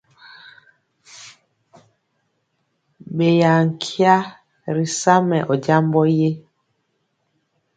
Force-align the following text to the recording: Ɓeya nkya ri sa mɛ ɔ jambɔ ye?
Ɓeya 3.15 3.51
nkya 3.67 4.15
ri 4.75 4.85
sa 4.99 5.13
mɛ 5.27 5.37
ɔ 5.51 5.53
jambɔ 5.63 6.01
ye? 6.17 6.29